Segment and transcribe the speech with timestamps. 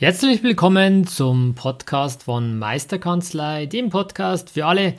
[0.00, 4.94] Herzlich willkommen zum Podcast von Meisterkanzlei, dem Podcast für alle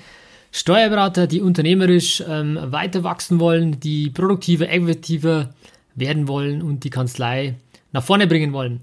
[0.51, 5.53] Steuerberater, die unternehmerisch ähm, weiter wachsen wollen, die produktiver, effektiver
[5.95, 7.55] werden wollen und die Kanzlei
[7.93, 8.81] nach vorne bringen wollen.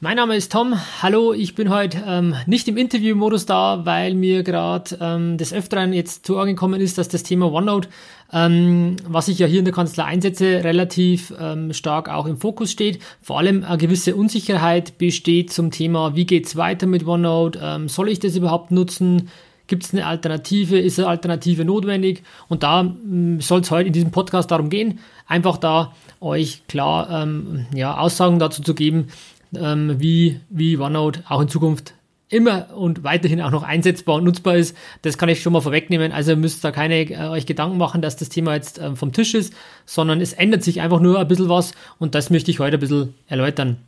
[0.00, 0.76] Mein Name ist Tom.
[1.02, 5.92] Hallo, ich bin heute ähm, nicht im Interviewmodus da, weil mir gerade ähm, des Öfteren
[5.92, 7.88] jetzt zu Ohren gekommen ist, dass das Thema OneNote,
[8.32, 12.70] ähm, was ich ja hier in der Kanzlei einsetze, relativ ähm, stark auch im Fokus
[12.70, 13.00] steht.
[13.20, 17.58] Vor allem eine gewisse Unsicherheit besteht zum Thema, wie geht's weiter mit OneNote?
[17.60, 19.30] Ähm, soll ich das überhaupt nutzen?
[19.66, 20.78] Gibt es eine Alternative?
[20.78, 22.22] Ist eine Alternative notwendig?
[22.46, 27.10] Und da mm, soll es heute in diesem Podcast darum gehen, einfach da euch klar
[27.10, 29.08] ähm, ja, Aussagen dazu zu geben,
[29.54, 31.94] ähm, wie, wie OneNote auch in Zukunft
[32.28, 34.76] immer und weiterhin auch noch einsetzbar und nutzbar ist.
[35.02, 36.12] Das kann ich schon mal vorwegnehmen.
[36.12, 39.12] Also ihr müsst da keine äh, euch Gedanken machen, dass das Thema jetzt äh, vom
[39.12, 39.54] Tisch ist,
[39.86, 42.80] sondern es ändert sich einfach nur ein bisschen was und das möchte ich heute ein
[42.80, 43.78] bisschen erläutern.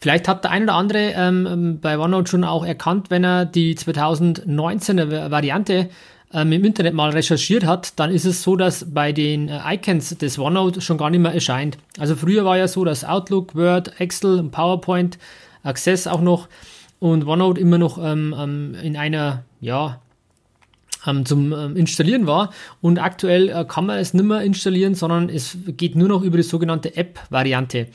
[0.00, 3.76] Vielleicht hat der ein oder andere ähm, bei OneNote schon auch erkannt, wenn er die
[3.76, 5.90] 2019er Variante
[6.32, 10.16] ähm, im Internet mal recherchiert hat, dann ist es so, dass bei den äh, Icons
[10.16, 11.78] des OneNote schon gar nicht mehr erscheint.
[11.98, 15.18] Also früher war ja so, dass Outlook, Word, Excel, PowerPoint,
[15.62, 16.48] Access auch noch
[17.00, 20.00] und OneNote immer noch ähm, ähm, in einer, ja,
[21.06, 22.52] ähm, zum ähm, Installieren war.
[22.80, 26.36] Und aktuell äh, kann man es nicht mehr installieren, sondern es geht nur noch über
[26.36, 27.88] die sogenannte App-Variante.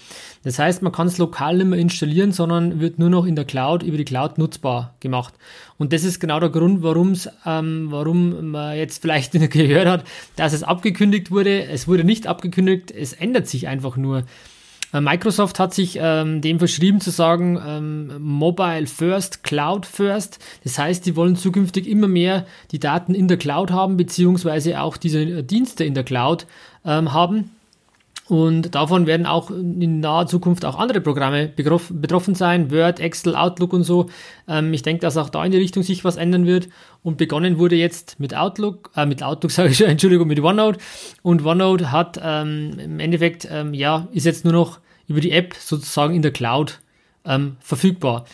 [0.43, 3.45] Das heißt, man kann es lokal nicht mehr installieren, sondern wird nur noch in der
[3.45, 5.33] Cloud, über die Cloud nutzbar gemacht.
[5.77, 10.03] Und das ist genau der Grund, warum's, ähm, warum man jetzt vielleicht gehört hat,
[10.35, 11.65] dass es abgekündigt wurde.
[11.65, 14.23] Es wurde nicht abgekündigt, es ändert sich einfach nur.
[14.95, 20.39] Äh, Microsoft hat sich ähm, dem verschrieben zu sagen, ähm, Mobile First, Cloud First.
[20.63, 24.95] Das heißt, die wollen zukünftig immer mehr die Daten in der Cloud haben, beziehungsweise auch
[24.95, 26.47] diese äh, Dienste in der Cloud
[26.85, 27.51] ähm, haben.
[28.27, 33.71] Und davon werden auch in naher Zukunft auch andere Programme betroffen sein, Word, Excel, Outlook
[33.73, 34.07] und so.
[34.47, 36.69] Ähm, ich denke, dass auch da in die Richtung sich was ändern wird.
[37.03, 40.79] Und begonnen wurde jetzt mit Outlook, äh, mit Outlook sage ich, Entschuldigung, mit OneNote.
[41.21, 45.55] Und OneNote hat ähm, im Endeffekt, ähm, ja, ist jetzt nur noch über die App
[45.55, 46.79] sozusagen in der Cloud
[47.25, 48.25] ähm, verfügbar.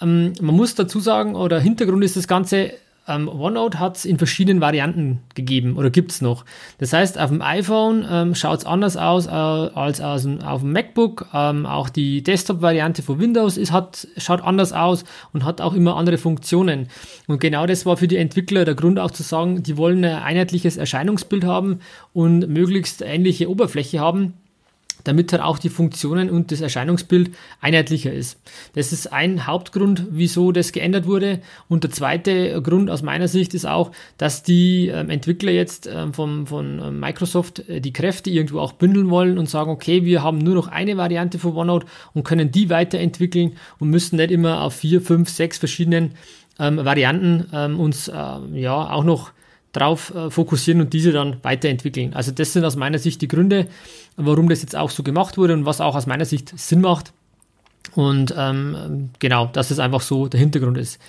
[0.00, 2.72] Ähm, man muss dazu sagen, oder Hintergrund ist das Ganze,
[3.08, 6.44] ähm, OneNote hat es in verschiedenen Varianten gegeben oder gibt es noch.
[6.78, 10.60] Das heißt, auf dem iPhone ähm, schaut es anders aus äh, als aus dem, auf
[10.60, 11.26] dem MacBook.
[11.34, 15.96] Ähm, auch die Desktop-Variante von Windows ist, hat, schaut anders aus und hat auch immer
[15.96, 16.88] andere Funktionen.
[17.26, 20.22] Und genau das war für die Entwickler der Grund auch zu sagen, die wollen ein
[20.22, 21.80] einheitliches Erscheinungsbild haben
[22.12, 24.34] und möglichst ähnliche Oberfläche haben
[25.04, 27.30] damit halt auch die Funktionen und das Erscheinungsbild
[27.60, 28.38] einheitlicher ist.
[28.74, 31.40] Das ist ein Hauptgrund, wieso das geändert wurde.
[31.68, 36.12] Und der zweite Grund aus meiner Sicht ist auch, dass die ähm, Entwickler jetzt ähm,
[36.12, 40.22] vom, von ähm, Microsoft äh, die Kräfte irgendwo auch bündeln wollen und sagen, okay, wir
[40.22, 44.62] haben nur noch eine Variante von OneNote und können die weiterentwickeln und müssen nicht immer
[44.62, 46.12] auf vier, fünf, sechs verschiedenen
[46.58, 48.12] ähm, Varianten ähm, uns äh,
[48.54, 49.32] ja auch noch
[49.72, 52.14] drauf äh, fokussieren und diese dann weiterentwickeln.
[52.14, 53.68] Also das sind aus meiner Sicht die Gründe,
[54.16, 57.12] warum das jetzt auch so gemacht wurde und was auch aus meiner Sicht Sinn macht.
[57.94, 61.00] Und ähm, genau, dass es einfach so der Hintergrund ist.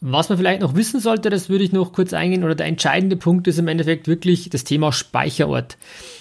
[0.00, 3.16] Was man vielleicht noch wissen sollte, das würde ich noch kurz eingehen, oder der entscheidende
[3.16, 5.76] Punkt ist im Endeffekt wirklich das Thema Speicherort.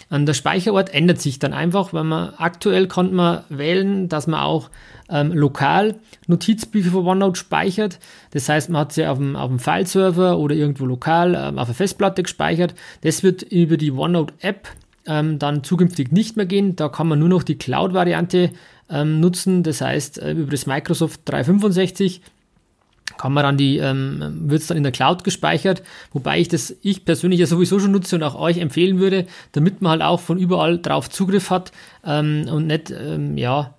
[0.10, 4.40] Und der Speicherort ändert sich dann einfach, weil man aktuell kann man wählen, dass man
[4.40, 4.70] auch
[5.10, 5.96] ähm, lokal
[6.28, 8.00] Notizbücher von OneNote speichert.
[8.32, 11.68] Das heißt, man hat sie auf dem, auf dem File-Server oder irgendwo lokal ähm, auf
[11.68, 12.74] der Festplatte gespeichert.
[13.02, 14.70] Das wird über die OneNote-App
[15.06, 16.76] ähm, dann zukünftig nicht mehr gehen.
[16.76, 18.52] Da kann man nur noch die Cloud-Variante
[18.90, 19.62] ähm, nutzen.
[19.64, 22.22] Das heißt, äh, über das Microsoft 365
[23.18, 25.84] kann man dann die, ähm, wird es dann in der Cloud gespeichert,
[26.14, 29.82] wobei ich das ich persönlich ja sowieso schon nutze und auch euch empfehlen würde, damit
[29.82, 31.72] man halt auch von überall drauf Zugriff hat
[32.06, 33.76] ähm, und nicht, ähm, ja,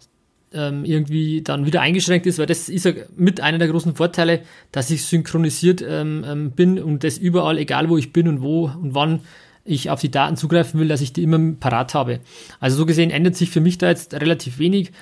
[0.53, 4.41] ähm, irgendwie dann wieder eingeschränkt ist, weil das ist ja mit einer der großen Vorteile,
[4.73, 8.65] dass ich synchronisiert ähm, ähm, bin und das überall, egal wo ich bin und wo
[8.65, 9.21] und wann
[9.65, 12.21] ich auf die Daten zugreifen will, dass ich die immer parat habe.
[12.61, 14.93] Also so gesehen ändert sich für mich da jetzt relativ wenig.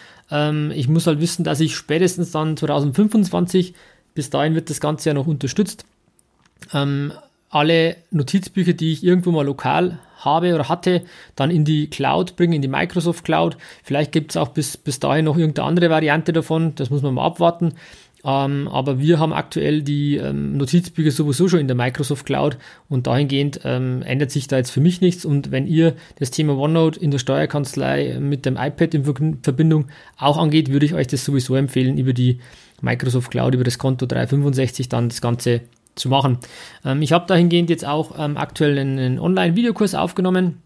[0.74, 3.74] Ich muss halt wissen, dass ich spätestens dann 2025
[4.16, 5.84] bis dahin wird das Ganze ja noch unterstützt.
[6.74, 7.12] Ähm,
[7.50, 11.02] alle Notizbücher, die ich irgendwo mal lokal habe oder hatte,
[11.36, 13.56] dann in die Cloud bringen, in die Microsoft Cloud.
[13.84, 17.14] Vielleicht gibt es auch bis, bis dahin noch irgendeine andere Variante davon, das muss man
[17.14, 17.74] mal abwarten.
[18.24, 22.58] Ähm, aber wir haben aktuell die ähm, Notizbücher sowieso schon in der Microsoft Cloud
[22.88, 25.24] und dahingehend ähm, ändert sich da jetzt für mich nichts.
[25.24, 29.86] Und wenn ihr das Thema OneNote in der Steuerkanzlei mit dem iPad in Verbindung
[30.18, 32.40] auch angeht, würde ich euch das sowieso empfehlen, über die
[32.80, 35.62] Microsoft Cloud, über das Konto 365 dann das Ganze
[35.94, 36.38] zu machen.
[36.84, 40.62] Ähm, ich habe dahingehend jetzt auch ähm, aktuell einen, Online-Videokurs aufgenommen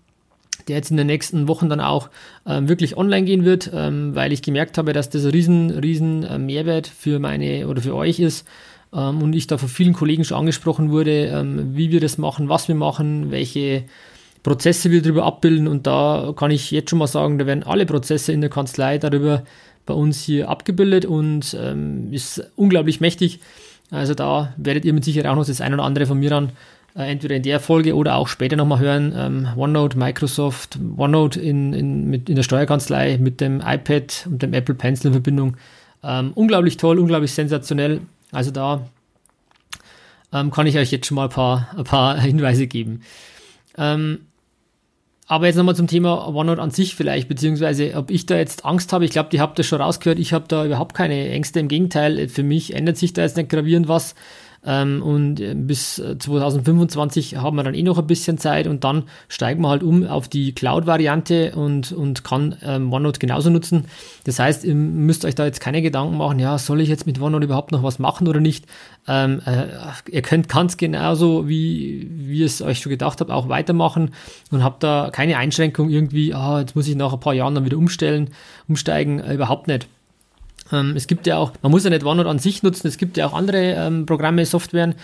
[0.68, 2.10] der jetzt in den nächsten Wochen dann auch
[2.46, 6.22] ähm, wirklich online gehen wird, ähm, weil ich gemerkt habe, dass das ein riesen, riesen
[6.22, 8.46] äh, Mehrwert für meine oder für euch ist
[8.92, 12.48] ähm, und ich da von vielen Kollegen schon angesprochen wurde, ähm, wie wir das machen,
[12.48, 13.84] was wir machen, welche
[14.42, 17.86] Prozesse wir darüber abbilden und da kann ich jetzt schon mal sagen, da werden alle
[17.86, 19.42] Prozesse in der Kanzlei darüber
[19.86, 23.40] bei uns hier abgebildet und ähm, ist unglaublich mächtig.
[23.90, 26.52] Also da werdet ihr mit Sicherheit auch noch das ein oder andere von mir dann
[26.94, 29.12] äh, entweder in der Folge oder auch später nochmal hören.
[29.16, 34.52] Ähm, OneNote, Microsoft, OneNote in, in, mit, in der Steuerkanzlei mit dem iPad und dem
[34.52, 35.56] Apple Pencil in Verbindung.
[36.02, 38.00] Ähm, unglaublich toll, unglaublich sensationell.
[38.32, 38.86] Also da
[40.32, 43.02] ähm, kann ich euch jetzt schon mal ein paar, ein paar Hinweise geben.
[43.76, 44.26] Ähm,
[45.30, 48.92] aber jetzt nochmal zum Thema OneNote an sich vielleicht, beziehungsweise ob ich da jetzt Angst
[48.92, 49.04] habe.
[49.04, 50.18] Ich glaube, die habt das schon rausgehört.
[50.18, 51.60] Ich habe da überhaupt keine Ängste.
[51.60, 54.16] Im Gegenteil, für mich ändert sich da jetzt nicht gravierend was.
[54.64, 58.84] Ähm, und äh, bis 2025 äh, haben wir dann eh noch ein bisschen Zeit und
[58.84, 63.86] dann steigen wir halt um auf die Cloud-Variante und, und kann ähm, OneNote genauso nutzen.
[64.24, 67.18] Das heißt, ihr müsst euch da jetzt keine Gedanken machen, ja, soll ich jetzt mit
[67.18, 68.66] OneNote überhaupt noch was machen oder nicht?
[69.08, 69.66] Ähm, äh,
[70.10, 74.10] ihr könnt ganz genauso, wie, wie es euch schon gedacht habt, auch weitermachen
[74.50, 77.64] und habt da keine Einschränkung irgendwie, ah, jetzt muss ich nach ein paar Jahren dann
[77.64, 78.28] wieder umstellen,
[78.68, 79.88] umsteigen, äh, überhaupt nicht.
[80.72, 83.16] Ähm, es gibt ja auch, man muss ja nicht OneNote an sich nutzen, es gibt
[83.16, 84.94] ja auch andere ähm, Programme, Softwaren,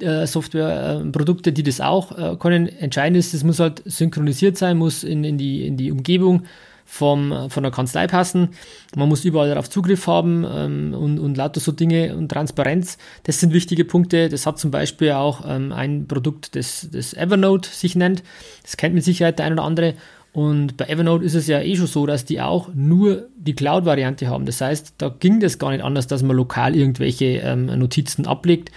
[0.00, 2.68] äh, Softwareprodukte, äh, die das auch äh, können.
[2.68, 6.44] Entscheidend ist, es muss halt synchronisiert sein, muss in, in, die, in die Umgebung
[6.90, 8.48] vom, von der Kanzlei passen.
[8.96, 12.98] Man muss überall darauf Zugriff haben ähm, und, und lauter so Dinge und Transparenz.
[13.22, 14.28] Das sind wichtige Punkte.
[14.28, 18.24] Das hat zum Beispiel auch ähm, ein Produkt, das, das Evernote sich nennt.
[18.62, 19.94] Das kennt mit Sicherheit der ein oder andere.
[20.32, 24.28] Und bei Evernote ist es ja eh schon so, dass die auch nur die Cloud-Variante
[24.28, 24.46] haben.
[24.46, 28.70] Das heißt, da ging das gar nicht anders, dass man lokal irgendwelche ähm, Notizen ablegt.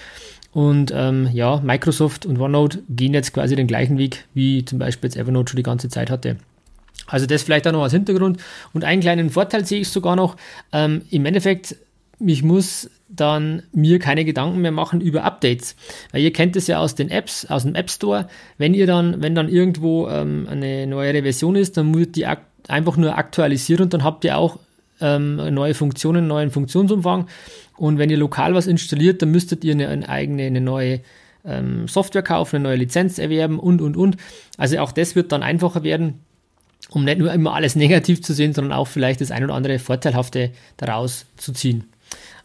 [0.52, 5.10] Und ähm, ja, Microsoft und OneNote gehen jetzt quasi den gleichen Weg, wie zum Beispiel
[5.10, 6.38] jetzt Evernote schon die ganze Zeit hatte.
[7.08, 8.40] Also das vielleicht auch noch als Hintergrund.
[8.74, 10.38] Und einen kleinen Vorteil sehe ich sogar noch.
[10.72, 11.76] Ähm, Im Endeffekt
[12.26, 15.76] ich muss dann mir keine Gedanken mehr machen über Updates.
[16.12, 18.28] Weil ihr kennt es ja aus den Apps, aus dem App Store.
[18.58, 22.26] Wenn ihr dann, wenn dann irgendwo ähm, eine neuere Version ist, dann muss die
[22.68, 24.60] einfach nur aktualisieren und dann habt ihr auch
[25.00, 27.28] ähm, neue Funktionen, neuen Funktionsumfang.
[27.78, 31.02] Und wenn ihr lokal was installiert, dann müsstet ihr eine, eine eigene, eine neue
[31.46, 34.18] ähm, Software kaufen, eine neue Lizenz erwerben und und und.
[34.58, 36.20] Also auch das wird dann einfacher werden
[36.90, 39.80] um nicht nur immer alles negativ zu sehen, sondern auch vielleicht das ein oder andere
[39.80, 41.86] Vorteilhafte daraus zu ziehen.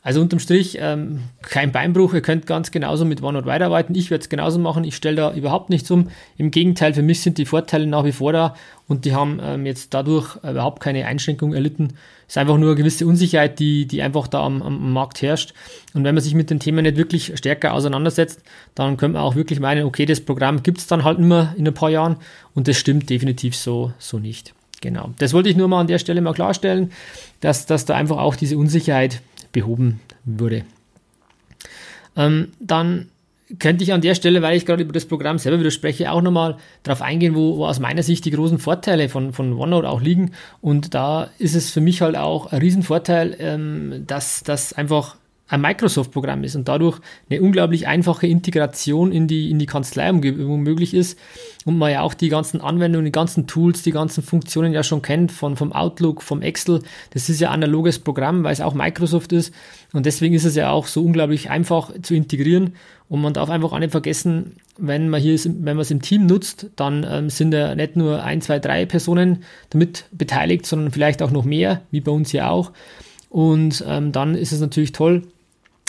[0.02, 3.94] Also unterm Strich ähm, kein Beinbruch, ihr könnt ganz genauso mit OneNote weiterarbeiten.
[3.94, 6.08] Ich werde es genauso machen, ich stelle da überhaupt nichts um.
[6.36, 8.54] Im Gegenteil, für mich sind die Vorteile nach wie vor da
[8.86, 11.94] und die haben ähm, jetzt dadurch überhaupt keine Einschränkung erlitten.
[12.26, 15.52] Es ist einfach nur eine gewisse Unsicherheit, die, die einfach da am, am Markt herrscht.
[15.94, 18.42] Und wenn man sich mit dem Thema nicht wirklich stärker auseinandersetzt,
[18.74, 21.66] dann könnte man auch wirklich meinen, okay, das Programm gibt es dann halt immer in
[21.66, 22.16] ein paar Jahren
[22.54, 24.54] und das stimmt definitiv so, so nicht.
[24.80, 25.10] Genau.
[25.18, 26.92] Das wollte ich nur mal an der Stelle mal klarstellen,
[27.40, 29.22] dass, dass da einfach auch diese Unsicherheit
[29.52, 30.64] behoben würde.
[32.16, 33.08] Ähm, dann
[33.58, 36.20] könnte ich an der Stelle, weil ich gerade über das Programm selber wieder spreche, auch
[36.20, 40.02] nochmal darauf eingehen, wo, wo, aus meiner Sicht die großen Vorteile von, von OneNote auch
[40.02, 40.32] liegen.
[40.60, 45.16] Und da ist es für mich halt auch ein Riesenvorteil, ähm, dass das einfach
[45.48, 47.00] ein Microsoft-Programm ist und dadurch
[47.30, 51.18] eine unglaublich einfache Integration in die, in die Kanzleiumgebung möglich ist
[51.64, 55.02] und man ja auch die ganzen Anwendungen, die ganzen Tools, die ganzen Funktionen ja schon
[55.02, 56.82] kennt von, vom Outlook, vom Excel.
[57.10, 59.54] Das ist ja analoges Programm, weil es auch Microsoft ist
[59.92, 62.74] und deswegen ist es ja auch so unglaublich einfach zu integrieren
[63.08, 66.26] und man darf einfach auch nicht vergessen, wenn man hier wenn man es im Team
[66.26, 71.22] nutzt, dann ähm, sind ja nicht nur ein, zwei, drei Personen damit beteiligt, sondern vielleicht
[71.22, 72.72] auch noch mehr, wie bei uns hier auch.
[73.30, 75.22] Und ähm, dann ist es natürlich toll,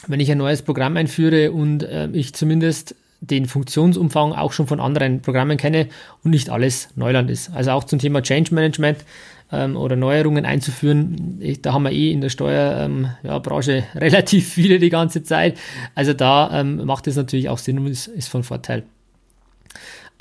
[0.07, 4.79] wenn ich ein neues Programm einführe und äh, ich zumindest den Funktionsumfang auch schon von
[4.79, 5.87] anderen Programmen kenne
[6.23, 7.51] und nicht alles Neuland ist.
[7.53, 9.03] Also auch zum Thema Change Management
[9.51, 14.47] ähm, oder Neuerungen einzuführen, ich, da haben wir eh in der Steuerbranche ähm, ja, relativ
[14.47, 15.57] viele die ganze Zeit.
[15.95, 18.83] Also da ähm, macht es natürlich auch Sinn und ist, ist von Vorteil.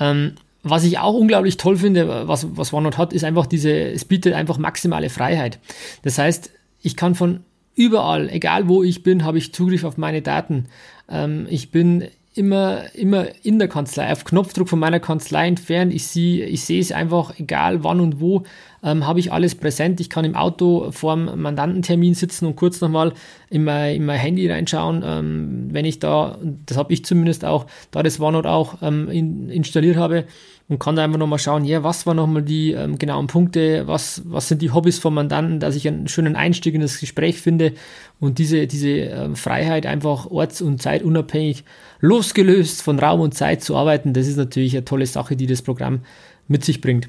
[0.00, 0.32] Ähm,
[0.64, 4.35] was ich auch unglaublich toll finde, was, was OneNote hat, ist einfach diese, es bietet
[4.35, 5.61] einfach maximale Freiheit.
[6.02, 6.50] Das heißt,
[6.82, 7.40] ich kann von
[7.78, 10.66] überall, egal wo ich bin, habe ich Zugriff auf meine Daten.
[11.08, 12.04] Ähm, ich bin
[12.35, 15.94] immer, immer in der Kanzlei, auf Knopfdruck von meiner Kanzlei entfernt.
[15.94, 18.42] Ich sehe, ich sehe es einfach, egal wann und wo,
[18.82, 20.00] ähm, habe ich alles präsent.
[20.00, 23.12] Ich kann im Auto vorm Mandantentermin sitzen und kurz nochmal
[23.49, 27.66] in mein, in mein Handy reinschauen, ähm, wenn ich da, das habe ich zumindest auch,
[27.92, 30.25] da das OneNote auch ähm, in, installiert habe
[30.68, 34.22] und kann da einfach nochmal schauen, ja, was waren nochmal die ähm, genauen Punkte, was,
[34.26, 37.72] was sind die Hobbys vom Mandanten, dass ich einen schönen Einstieg in das Gespräch finde
[38.20, 41.64] und diese, diese äh, Freiheit einfach orts- und zeitunabhängig
[42.00, 45.62] losgelöst von Raum und Zeit zu arbeiten, das ist natürlich eine tolle Sache, die das
[45.62, 46.00] Programm
[46.48, 47.08] mit sich bringt.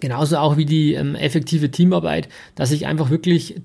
[0.00, 3.62] Genauso auch wie die ähm, effektive Teamarbeit, dass ich einfach wirklich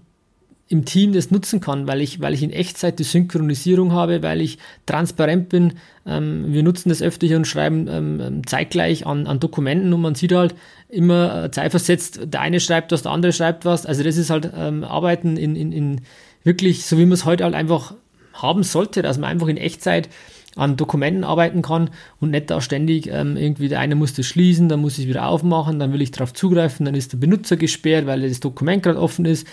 [0.69, 4.39] im Team das nutzen kann, weil ich, weil ich in Echtzeit die Synchronisierung habe, weil
[4.39, 5.73] ich transparent bin.
[6.05, 10.01] Ähm, wir nutzen das öfter hier und schreiben ähm, ähm, zeitgleich an, an Dokumenten und
[10.01, 10.53] man sieht halt
[10.88, 13.88] immer äh, zeitversetzt, der eine schreibt was, der andere schreibt was.
[13.88, 16.01] Also das ist halt ähm, Arbeiten in, in, in
[16.43, 17.95] wirklich, so wie man es heute halt einfach
[18.33, 20.07] haben sollte, dass man einfach in Echtzeit
[20.56, 21.89] an Dokumenten arbeiten kann
[22.20, 25.27] und nicht da ständig ähm, irgendwie der eine muss das schließen, dann muss ich wieder
[25.27, 29.00] aufmachen, dann will ich darauf zugreifen, dann ist der Benutzer gesperrt, weil das Dokument gerade
[29.00, 29.48] offen ist.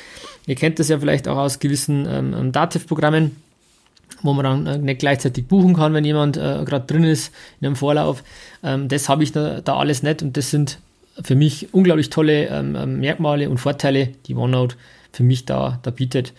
[0.47, 3.37] Ihr kennt das ja vielleicht auch aus gewissen ähm, ähm Dativ-Programmen,
[4.23, 7.67] wo man dann äh, nicht gleichzeitig buchen kann, wenn jemand äh, gerade drin ist in
[7.67, 8.25] einem Vorlauf.
[8.63, 10.79] Ähm, das habe ich da, da, alles nicht und das sind
[11.23, 14.77] für mich unglaublich tolle ähm, ähm, Merkmale und Vorteile, die OneNote
[15.13, 16.33] für mich da, da bietet.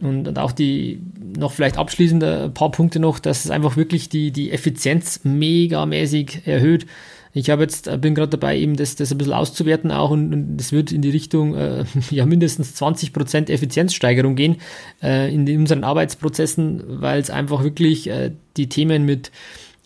[0.00, 1.00] Und, und auch die,
[1.38, 6.86] noch vielleicht abschließend paar Punkte noch, dass es einfach wirklich die, die Effizienz megamäßig erhöht.
[7.32, 10.60] Ich habe jetzt, äh, bin gerade dabei, eben das, das ein bisschen auszuwerten auch und
[10.60, 14.56] es wird in die Richtung äh, ja mindestens 20% Effizienzsteigerung gehen
[15.02, 19.32] äh, in, in unseren Arbeitsprozessen, weil es einfach wirklich äh, die Themen mit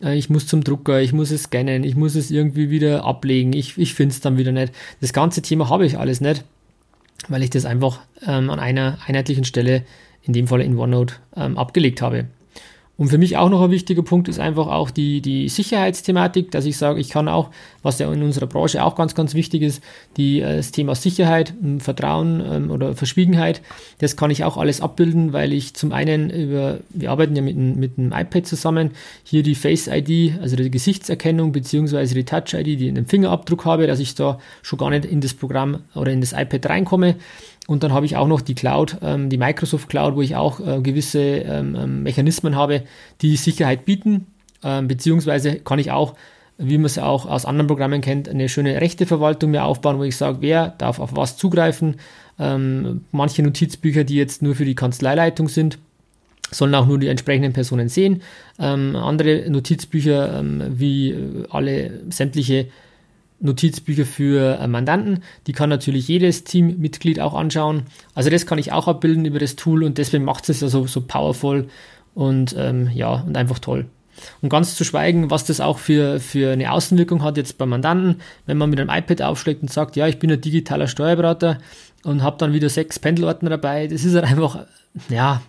[0.02, 3.54] äh, ich muss zum Drucker, ich muss es scannen, ich muss es irgendwie wieder ablegen,
[3.54, 4.72] ich, ich finde es dann wieder nicht.
[5.00, 6.44] Das ganze Thema habe ich alles nicht
[7.26, 9.84] weil ich das einfach ähm, an einer einheitlichen Stelle,
[10.22, 12.26] in dem Fall in OneNote, ähm, abgelegt habe.
[12.98, 16.64] Und für mich auch noch ein wichtiger Punkt ist einfach auch die, die Sicherheitsthematik, dass
[16.64, 17.50] ich sage, ich kann auch,
[17.80, 19.80] was ja in unserer Branche auch ganz, ganz wichtig ist,
[20.16, 23.62] die, äh, das Thema Sicherheit, Vertrauen ähm, oder Verschwiegenheit,
[24.00, 27.56] das kann ich auch alles abbilden, weil ich zum einen über, wir arbeiten ja mit,
[27.56, 28.90] mit einem iPad zusammen,
[29.22, 33.64] hier die Face ID, also die Gesichtserkennung beziehungsweise die Touch ID, die in den Fingerabdruck
[33.64, 37.14] habe, dass ich da schon gar nicht in das Programm oder in das iPad reinkomme.
[37.68, 40.58] Und dann habe ich auch noch die Cloud, ähm, die Microsoft Cloud, wo ich auch
[40.58, 42.84] äh, gewisse ähm, ähm, Mechanismen habe,
[43.20, 44.26] die Sicherheit bieten.
[44.64, 46.14] Ähm, beziehungsweise kann ich auch,
[46.56, 50.16] wie man es auch aus anderen Programmen kennt, eine schöne Rechteverwaltung mir aufbauen, wo ich
[50.16, 51.96] sage, wer darf auf was zugreifen.
[52.38, 55.78] Ähm, manche Notizbücher, die jetzt nur für die Kanzleileitung sind,
[56.50, 58.22] sollen auch nur die entsprechenden Personen sehen.
[58.58, 62.68] Ähm, andere Notizbücher, wie äh, alle sämtliche
[63.40, 65.22] Notizbücher für äh, Mandanten.
[65.46, 67.84] Die kann natürlich jedes Teammitglied auch anschauen.
[68.14, 71.02] Also das kann ich auch abbilden über das Tool und deswegen macht es also so
[71.02, 71.68] powerful
[72.14, 73.86] und ähm, ja, und einfach toll.
[74.42, 78.16] Und ganz zu schweigen, was das auch für, für eine Außenwirkung hat jetzt beim Mandanten,
[78.46, 81.58] wenn man mit einem iPad aufschlägt und sagt, ja, ich bin ein digitaler Steuerberater
[82.02, 84.66] und habe dann wieder sechs Pendelordner dabei, das ist halt einfach,
[85.08, 85.42] ja,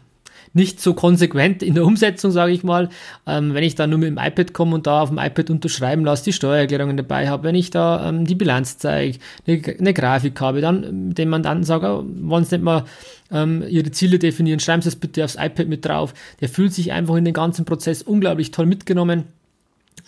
[0.54, 2.90] nicht so konsequent in der Umsetzung, sage ich mal.
[3.28, 6.04] Ähm, wenn ich da nur mit dem iPad komme und da auf dem iPad unterschreiben
[6.06, 10.40] lasse, die Steuererklärungen dabei habe, wenn ich da ähm, die Bilanz zeige, eine, eine, Grafik
[10.42, 12.86] habe, dann dem Mandanten sage, oh, wollen Sie nicht mal
[13.32, 16.14] ähm, Ihre Ziele definieren, schreiben Sie es bitte aufs iPad mit drauf.
[16.42, 19.26] Der fühlt sich einfach in den ganzen Prozess unglaublich toll mitgenommen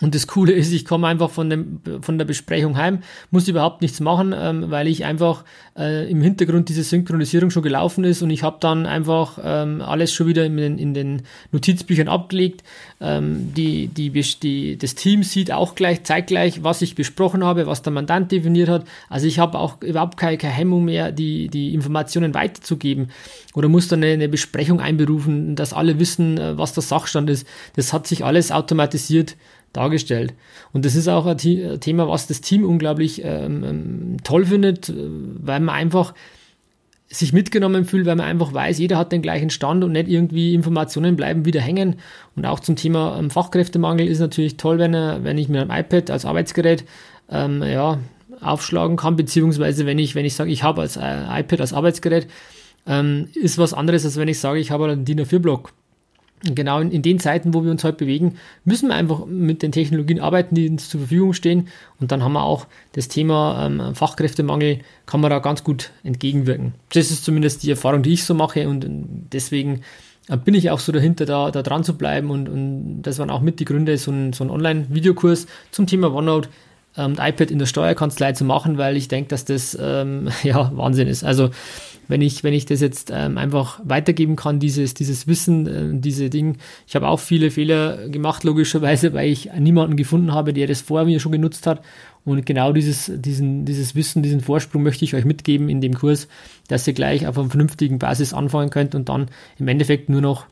[0.02, 2.98] und das Coole ist, ich komme einfach von, dem, von der Besprechung heim,
[3.30, 5.44] muss überhaupt nichts machen, ähm, weil ich einfach
[5.78, 10.12] äh, im Hintergrund diese Synchronisierung schon gelaufen ist und ich habe dann einfach ähm, alles
[10.12, 12.64] schon wieder in den, in den Notizbüchern abgelegt.
[13.00, 17.82] Ähm, die, die, die, das Team sieht auch gleich zeitgleich, was ich besprochen habe, was
[17.82, 18.84] der Mandant definiert hat.
[19.08, 23.12] Also ich habe auch überhaupt keine, keine Hemmung mehr, die, die Informationen weiterzugeben
[23.54, 27.46] oder muss dann eine, eine Besprechung einberufen, dass alle wissen, äh, was der Sachstand ist.
[27.76, 29.36] Das hat sich alles automatisiert
[29.72, 30.34] dargestellt.
[30.72, 34.94] Und das ist auch ein Thema, was das Team unglaublich ähm, ähm, toll findet, äh,
[34.96, 36.14] weil man einfach
[37.08, 40.54] sich mitgenommen fühlt, weil man einfach weiß, jeder hat den gleichen Stand und nicht irgendwie
[40.54, 41.96] Informationen bleiben wieder hängen.
[42.36, 45.70] Und auch zum Thema ähm, Fachkräftemangel ist natürlich toll, wenn, er, wenn ich mit einem
[45.70, 46.84] iPad als Arbeitsgerät
[47.30, 47.98] ähm, ja,
[48.40, 52.28] aufschlagen kann, beziehungsweise wenn ich, wenn ich sage, ich habe als äh, iPad als Arbeitsgerät,
[52.86, 55.72] ähm, ist was anderes, als wenn ich sage, ich habe einen DIN A4-Block
[56.42, 59.72] genau in, in, den Zeiten, wo wir uns heute bewegen, müssen wir einfach mit den
[59.72, 61.68] Technologien arbeiten, die uns zur Verfügung stehen.
[62.00, 66.74] Und dann haben wir auch das Thema ähm, Fachkräftemangel, kann man da ganz gut entgegenwirken.
[66.92, 68.68] Das ist zumindest die Erfahrung, die ich so mache.
[68.68, 68.86] Und
[69.32, 69.82] deswegen
[70.28, 72.30] äh, bin ich auch so dahinter, da, da dran zu bleiben.
[72.30, 76.12] Und, und das waren auch mit die Gründe, so ein, so ein Online-Videokurs zum Thema
[76.12, 76.48] OneNote
[76.96, 81.08] ähm, iPad in der Steuerkanzlei zu machen, weil ich denke, dass das ähm, ja Wahnsinn
[81.08, 81.24] ist.
[81.24, 81.50] Also
[82.08, 86.30] wenn ich, wenn ich das jetzt ähm, einfach weitergeben kann, dieses, dieses Wissen, äh, diese
[86.30, 86.56] Dinge.
[86.86, 91.04] Ich habe auch viele Fehler gemacht, logischerweise, weil ich niemanden gefunden habe, der das vor
[91.04, 91.82] mir schon genutzt hat.
[92.24, 96.28] Und genau dieses, diesen, dieses Wissen, diesen Vorsprung möchte ich euch mitgeben in dem Kurs,
[96.68, 100.46] dass ihr gleich auf einer vernünftigen Basis anfangen könnt und dann im Endeffekt nur noch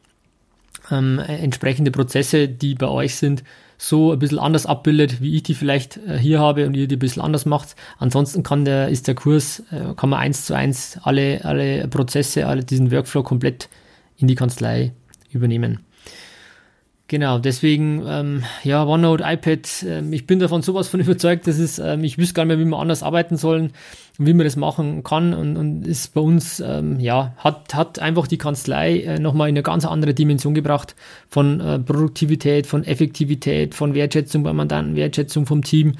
[0.90, 3.44] ähm, entsprechende Prozesse, die bei euch sind,
[3.82, 6.96] so ein bisschen anders abbildet, wie ich die vielleicht äh, hier habe und ihr die
[6.96, 7.76] ein bisschen anders macht.
[7.99, 12.46] Ansonsten kann der, ist der Kurs, äh, kann man eins zu eins alle, alle Prozesse,
[12.46, 13.70] alle diesen Workflow komplett
[14.18, 14.92] in die Kanzlei
[15.30, 15.80] übernehmen.
[17.11, 21.81] Genau, deswegen, ähm, ja, OneNote, iPad, ähm, ich bin davon sowas von überzeugt, dass es,
[21.81, 23.73] ähm, ich wüsste gar nicht mehr, wie wir anders arbeiten sollen
[24.19, 27.99] und wie man das machen kann und, und ist bei uns, ähm, ja, hat, hat
[27.99, 30.95] einfach die Kanzlei äh, nochmal in eine ganz andere Dimension gebracht
[31.29, 35.95] von äh, Produktivität, von Effektivität, von Wertschätzung beim Mandanten, Wertschätzung vom Team,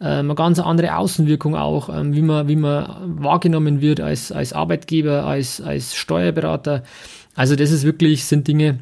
[0.00, 4.54] äh, eine ganz andere Außenwirkung auch, ähm, wie man, wie man wahrgenommen wird als, als
[4.54, 6.84] Arbeitgeber, als, als Steuerberater.
[7.34, 8.78] Also das ist wirklich, sind Dinge,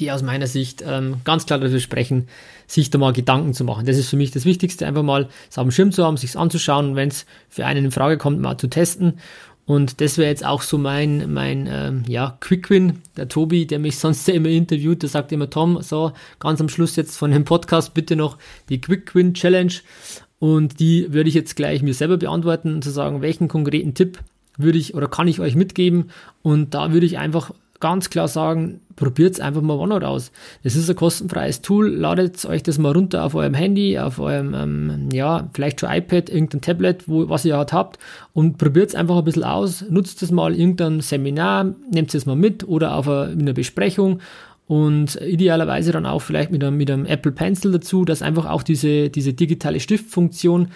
[0.00, 2.28] die aus meiner Sicht ähm, ganz klar dafür sprechen,
[2.66, 3.86] sich da mal Gedanken zu machen.
[3.86, 6.36] Das ist für mich das Wichtigste, einfach mal es auf dem Schirm zu haben, sich
[6.36, 9.18] anzuschauen und wenn es für einen in Frage kommt, mal zu testen.
[9.66, 13.02] Und das wäre jetzt auch so mein, mein ähm, ja, Quick Win.
[13.16, 16.96] Der Tobi, der mich sonst immer interviewt, der sagt immer, Tom, so ganz am Schluss
[16.96, 18.38] jetzt von dem Podcast bitte noch
[18.68, 19.72] die Quick Win Challenge.
[20.38, 24.20] Und die würde ich jetzt gleich mir selber beantworten und zu sagen, welchen konkreten Tipp
[24.56, 26.10] würde ich oder kann ich euch mitgeben.
[26.42, 30.32] Und da würde ich einfach ganz klar sagen, probiert einfach mal OneNote aus.
[30.64, 34.54] Das ist ein kostenfreies Tool, ladet euch das mal runter auf eurem Handy, auf eurem,
[34.54, 37.98] ähm, ja, vielleicht schon iPad, irgendein Tablet, wo, was ihr halt habt
[38.32, 42.36] und probiert es einfach ein bisschen aus, nutzt es mal irgendein Seminar, nehmt es mal
[42.36, 44.20] mit oder auf eine, in einer Besprechung
[44.66, 48.62] und idealerweise dann auch vielleicht mit einem, mit einem Apple Pencil dazu, dass einfach auch
[48.62, 50.68] diese, diese digitale Stiftfunktion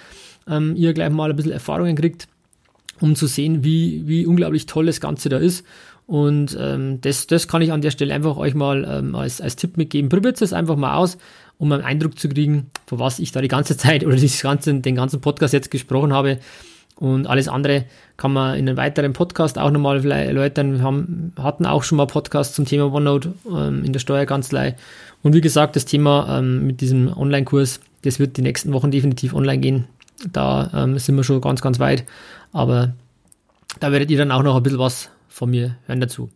[0.48, 2.28] ähm, ihr gleich mal ein bisschen Erfahrungen kriegt,
[3.00, 5.64] um zu sehen, wie, wie unglaublich toll das Ganze da ist
[6.10, 9.54] und ähm, das, das kann ich an der Stelle einfach euch mal ähm, als, als
[9.54, 10.08] Tipp mitgeben.
[10.08, 11.18] Probiert es einfach mal aus,
[11.56, 14.74] um einen Eindruck zu kriegen, von was ich da die ganze Zeit oder dieses ganze,
[14.74, 16.40] den ganzen Podcast jetzt gesprochen habe.
[16.96, 17.84] Und alles andere
[18.16, 20.78] kann man in einem weiteren Podcast auch nochmal erläutern.
[20.78, 24.74] Wir haben, hatten auch schon mal Podcasts zum Thema OneNote ähm, in der Steuerkanzlei.
[25.22, 29.32] Und wie gesagt, das Thema ähm, mit diesem Online-Kurs, das wird die nächsten Wochen definitiv
[29.32, 29.84] online gehen.
[30.32, 32.04] Da ähm, sind wir schon ganz, ganz weit.
[32.52, 32.94] Aber
[33.78, 36.28] da werdet ihr dann auch noch ein bisschen was von mir hören dazu.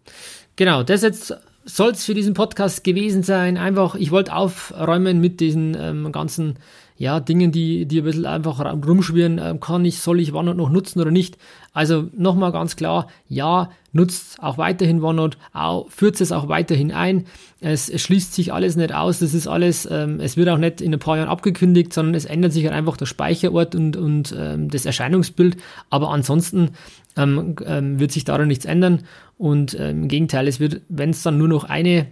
[0.57, 3.57] Genau, das jetzt soll es für diesen Podcast gewesen sein.
[3.57, 6.59] Einfach, ich wollte aufräumen mit diesen ähm, ganzen
[6.97, 9.41] ja, Dingen, die, die ein bisschen einfach rumschwirren.
[9.43, 11.39] Ähm, kann ich, soll ich OneNote noch nutzen oder nicht?
[11.73, 17.27] Also nochmal ganz klar, ja, nutzt auch weiterhin OneNote, auch, führt es auch weiterhin ein.
[17.61, 20.81] Es, es, schließt sich alles nicht aus, das ist alles, ähm, es wird auch nicht
[20.81, 24.35] in ein paar Jahren abgekündigt, sondern es ändert sich halt einfach der Speicherort und, und
[24.39, 25.57] ähm, das Erscheinungsbild.
[25.91, 26.71] Aber ansonsten
[27.17, 29.03] ähm, ähm, wird sich daran nichts ändern.
[29.37, 32.07] Und ähm, im Gegenteil, es wird, wenn es dann nur noch eine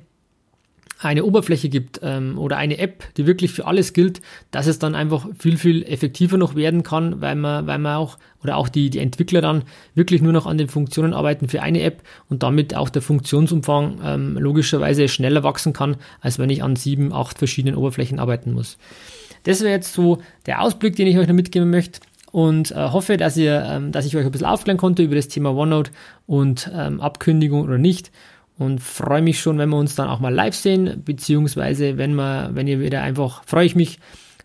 [1.09, 4.95] eine Oberfläche gibt ähm, oder eine App, die wirklich für alles gilt, dass es dann
[4.95, 8.91] einfach viel, viel effektiver noch werden kann, weil man, weil man auch oder auch die,
[8.91, 9.62] die Entwickler dann
[9.95, 14.01] wirklich nur noch an den Funktionen arbeiten für eine App und damit auch der Funktionsumfang
[14.05, 18.79] ähm, logischerweise schneller wachsen kann, als wenn ich an sieben, acht verschiedenen Oberflächen arbeiten muss.
[19.45, 22.01] Das wäre jetzt so der Ausblick, den ich euch noch mitgeben möchte
[22.33, 25.29] und äh, hoffe, dass ihr, ähm, dass ich euch ein bisschen aufklären konnte über das
[25.29, 25.93] Thema OneNote
[26.27, 28.11] und ähm, Abkündigung oder nicht.
[28.62, 32.51] Und freue mich schon, wenn wir uns dann auch mal live sehen, beziehungsweise wenn wir,
[32.53, 33.98] wenn ihr wieder einfach, freue ich mich,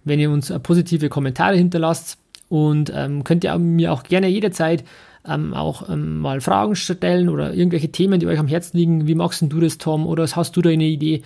[0.06, 2.18] wenn ihr uns äh, positive Kommentare hinterlasst
[2.50, 4.84] und ähm, könnt ihr mir auch gerne jederzeit
[5.28, 9.06] ähm, auch ähm, mal Fragen stellen oder irgendwelche Themen, die euch am Herzen liegen.
[9.06, 10.08] Wie machst du das, Tom?
[10.08, 11.22] Oder hast du da eine Idee?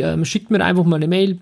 [0.00, 1.38] Ähm, schickt mir einfach mal eine Mail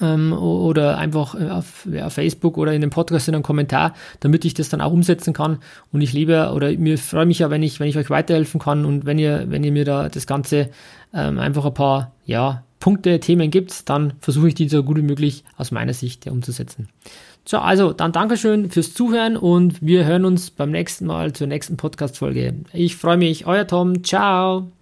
[0.00, 4.44] ähm, oder einfach äh, auf, auf, Facebook oder in dem Podcast in einem Kommentar, damit
[4.44, 5.58] ich das dann auch umsetzen kann.
[5.92, 8.84] Und ich liebe oder mir freue mich ja, wenn ich, wenn ich euch weiterhelfen kann
[8.84, 10.70] und wenn ihr, wenn ihr mir da das Ganze
[11.14, 15.02] ähm, einfach ein paar ja, Punkte, Themen gibt, dann versuche ich die so gut wie
[15.02, 16.88] möglich aus meiner Sicht ja, umzusetzen.
[17.44, 21.76] So, also dann Dankeschön fürs Zuhören und wir hören uns beim nächsten Mal zur nächsten
[21.76, 22.54] Podcast-Folge.
[22.72, 24.04] Ich freue mich, euer Tom.
[24.04, 24.81] Ciao.